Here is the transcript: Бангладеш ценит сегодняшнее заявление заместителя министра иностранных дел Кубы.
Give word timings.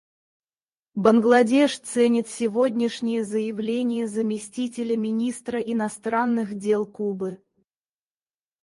Бангладеш 0.95 1.77
ценит 1.79 2.27
сегодняшнее 2.27 3.23
заявление 3.23 4.07
заместителя 4.07 4.97
министра 4.97 5.59
иностранных 5.59 6.55
дел 6.57 6.87
Кубы. 6.87 7.39